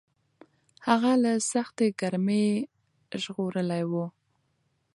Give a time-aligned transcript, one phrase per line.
[0.87, 2.47] هغه له سختې ګرمۍ
[3.21, 3.93] ژغورلی و.